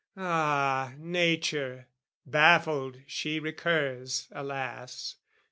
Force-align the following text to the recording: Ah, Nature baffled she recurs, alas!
Ah, 0.17 0.93
Nature 0.97 1.85
baffled 2.25 3.03
she 3.05 3.39
recurs, 3.39 4.27
alas! 4.31 5.17